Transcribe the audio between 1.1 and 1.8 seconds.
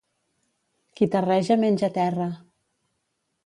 terreja